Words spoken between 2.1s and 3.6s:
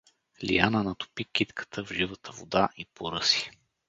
вода и поръси.